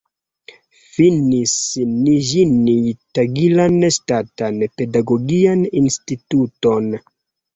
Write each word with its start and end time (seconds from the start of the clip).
Finis 0.93 1.51
Niĵnij-Tagilan 1.89 3.77
Ŝtatan 3.97 4.57
Pedagogian 4.81 5.61
Instituton. 5.83 6.89